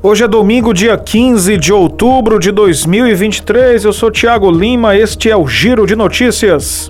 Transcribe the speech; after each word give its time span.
Hoje 0.00 0.22
é 0.22 0.28
domingo, 0.28 0.72
dia 0.72 0.96
15 0.96 1.56
de 1.56 1.72
outubro 1.72 2.38
de 2.38 2.52
2023. 2.52 3.84
Eu 3.84 3.92
sou 3.92 4.12
Tiago 4.12 4.48
Lima, 4.48 4.96
este 4.96 5.28
é 5.28 5.36
o 5.36 5.48
Giro 5.48 5.88
de 5.88 5.96
Notícias. 5.96 6.88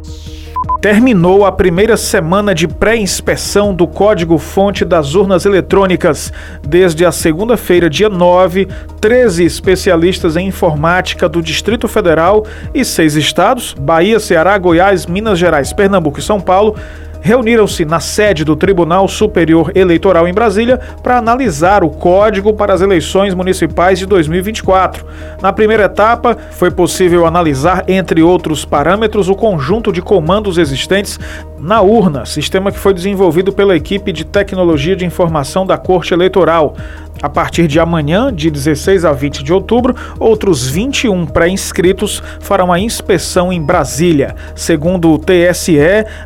Terminou 0.83 1.47
a 1.47 1.51
primeira 1.51 1.97
semana 1.97 2.55
de 2.55 2.69
pré-inspeção 2.69 3.73
do 3.73 3.87
código-fonte 3.87 4.85
das 4.85 5.15
urnas 5.15 5.47
eletrônicas. 5.47 6.31
Desde 6.63 7.07
a 7.07 7.11
segunda-feira, 7.11 7.89
dia 7.89 8.11
9, 8.11 8.69
13 9.01 9.43
especialistas 9.43 10.37
em 10.37 10.49
informática 10.49 11.27
do 11.31 11.41
Distrito 11.41 11.89
Federal 11.89 12.45
e 12.75 12.85
seis 12.85 13.17
estados 13.17 13.73
Bahia, 13.73 14.21
Ceará, 14.21 14.59
Goiás, 14.59 15.07
Minas 15.07 15.39
Gerais, 15.39 15.73
Pernambuco 15.73 16.19
e 16.19 16.23
São 16.23 16.39
Paulo 16.39 16.77
reuniram-se 17.21 17.85
na 17.85 18.01
sede 18.01 18.45
do 18.45 18.57
Tribunal 18.57 19.09
Superior 19.09 19.73
Eleitoral 19.75 20.27
em 20.29 20.35
Brasília 20.35 20.79
para 21.03 21.19
analisar 21.19 21.85
o 21.85 21.91
código 21.91 22.53
para 22.53 22.75
as 22.75 22.81
eleições 22.81 23.35
municipais 23.35 23.99
de 23.99 24.07
2024. 24.07 25.05
Na 25.41 25.53
primeira 25.53 25.85
etapa, 25.85 26.37
foi 26.53 26.71
possível 26.71 27.27
analisar, 27.27 27.85
entre 27.89 28.23
outros 28.23 28.65
parâmetros, 28.65 29.29
o 29.29 29.35
conjunto 29.35 29.93
de 29.93 30.03
comandos 30.03 30.59
existentes 30.59 31.19
na 31.59 31.81
urna, 31.81 32.25
sistema 32.25 32.71
que 32.71 32.79
foi 32.79 32.95
desenvolvido 32.95 33.53
pela 33.53 33.77
equipe 33.77 34.13
de 34.13 34.25
tecnologia 34.25 34.95
de 34.95 35.05
informação 35.05 35.67
da 35.67 35.77
Corte 35.77 36.15
Eleitoral. 36.15 36.77
A 37.21 37.29
partir 37.29 37.67
de 37.67 37.81
amanhã, 37.81 38.33
de 38.33 38.49
16 38.49 39.05
a 39.05 39.13
20 39.13 39.43
de 39.43 39.53
outubro, 39.53 39.95
outros 40.21 40.69
21 40.69 41.27
pré-inscritos 41.27 42.23
farão 42.39 42.73
a 42.73 42.79
inspeção 42.79 43.53
em 43.53 43.61
Brasília. 43.61 44.37
Segundo 44.55 45.11
o 45.11 45.19
TSE, 45.19 45.79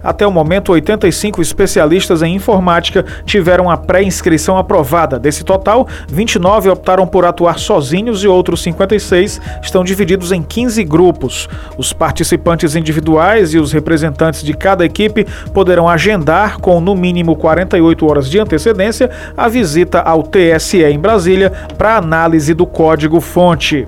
até 0.02 0.26
o 0.26 0.30
momento, 0.30 0.72
85 0.72 1.40
especialistas 1.40 2.20
em 2.20 2.34
informática 2.34 3.06
tiveram 3.24 3.70
a 3.70 3.76
pré-inscrição 3.76 4.58
aprovada. 4.58 5.18
Desse 5.18 5.44
total, 5.44 5.88
29 6.08 6.68
optaram 6.68 7.06
por 7.06 7.24
atuar 7.24 7.58
sozinhos 7.58 8.22
e 8.22 8.28
outros 8.28 8.62
56 8.62 9.40
estão 9.62 9.82
divididos 9.82 10.30
em 10.30 10.42
15 10.42 10.84
grupos. 10.84 11.48
Os 11.78 11.94
participantes 11.94 12.76
individuais 12.76 13.54
e 13.54 13.58
os 13.58 13.72
representantes 13.72 14.42
de 14.42 14.52
cada 14.52 14.84
equipe 14.84 15.21
poderão 15.52 15.88
agendar, 15.88 16.58
com 16.58 16.80
no 16.80 16.94
mínimo 16.94 17.36
48 17.36 18.06
horas 18.06 18.30
de 18.30 18.38
antecedência, 18.38 19.10
a 19.36 19.48
visita 19.48 20.00
ao 20.00 20.22
TSE 20.22 20.82
em 20.84 20.98
Brasília 20.98 21.52
para 21.76 21.96
análise 21.96 22.54
do 22.54 22.66
código-fonte. 22.66 23.86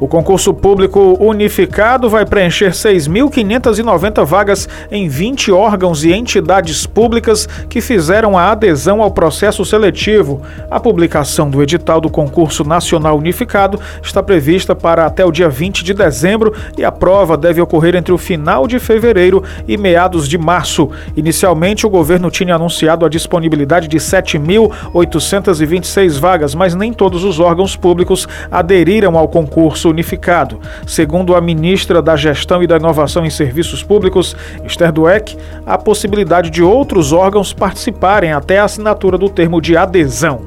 O 0.00 0.08
concurso 0.08 0.52
público 0.54 1.18
unificado 1.20 2.08
vai 2.08 2.24
preencher 2.24 2.70
6.590 2.70 4.24
vagas 4.24 4.66
em 4.90 5.06
20 5.06 5.52
órgãos 5.52 6.02
e 6.04 6.10
entidades 6.10 6.86
públicas 6.86 7.46
que 7.68 7.82
fizeram 7.82 8.38
a 8.38 8.50
adesão 8.50 9.02
ao 9.02 9.10
processo 9.10 9.62
seletivo. 9.62 10.40
A 10.70 10.80
publicação 10.80 11.50
do 11.50 11.62
edital 11.62 12.00
do 12.00 12.08
concurso 12.08 12.64
nacional 12.64 13.18
unificado 13.18 13.78
está 14.02 14.22
prevista 14.22 14.74
para 14.74 15.04
até 15.04 15.22
o 15.22 15.30
dia 15.30 15.50
20 15.50 15.84
de 15.84 15.92
dezembro 15.92 16.54
e 16.78 16.84
a 16.84 16.90
prova 16.90 17.36
deve 17.36 17.60
ocorrer 17.60 17.94
entre 17.94 18.14
o 18.14 18.18
final 18.18 18.66
de 18.66 18.78
fevereiro 18.78 19.44
e 19.68 19.76
meados 19.76 20.26
de 20.26 20.38
março. 20.38 20.88
Inicialmente, 21.14 21.86
o 21.86 21.90
governo 21.90 22.30
tinha 22.30 22.54
anunciado 22.54 23.04
a 23.04 23.08
disponibilidade 23.10 23.86
de 23.86 23.98
7.826 23.98 26.18
vagas, 26.18 26.54
mas 26.54 26.74
nem 26.74 26.90
todos 26.90 27.22
os 27.22 27.38
órgãos 27.38 27.76
públicos 27.76 28.26
aderiram 28.50 29.18
ao 29.18 29.28
concurso 29.28 29.89
unificado. 29.90 30.60
Segundo 30.86 31.34
a 31.34 31.40
ministra 31.40 32.00
da 32.00 32.16
Gestão 32.16 32.62
e 32.62 32.66
da 32.66 32.76
Inovação 32.76 33.24
em 33.24 33.30
Serviços 33.30 33.82
Públicos, 33.82 34.36
Esther 34.64 34.92
Dueck, 34.92 35.36
a 35.66 35.76
possibilidade 35.76 36.50
de 36.50 36.62
outros 36.62 37.12
órgãos 37.12 37.52
participarem 37.52 38.32
até 38.32 38.58
a 38.58 38.64
assinatura 38.64 39.18
do 39.18 39.28
termo 39.28 39.60
de 39.60 39.76
adesão. 39.76 40.42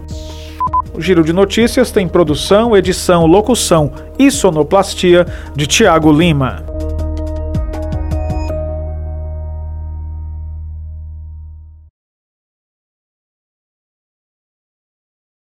O 0.94 1.02
Giro 1.02 1.24
de 1.24 1.34
Notícias 1.34 1.92
tem 1.92 2.08
produção, 2.08 2.78
edição, 2.78 3.26
locução 3.26 3.92
e 4.18 4.30
sonoplastia 4.30 5.26
de 5.56 5.66
Tiago 5.66 6.12
Lima. 6.12 6.73